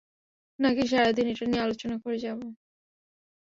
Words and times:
নাকি 0.59 0.83
সারাদিন 0.87 1.25
এটা 1.27 1.45
নিয়ে 1.45 1.63
আলোচনাই 1.63 1.99
করে 2.03 2.17
যাবো? 2.19 2.45